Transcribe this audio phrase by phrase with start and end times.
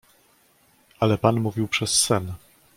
[0.99, 2.33] "„Ale pan mówił przez sen."